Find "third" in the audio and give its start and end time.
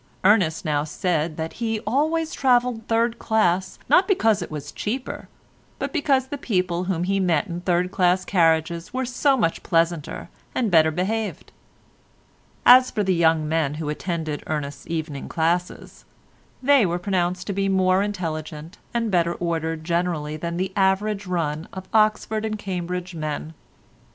2.87-3.19, 7.61-7.91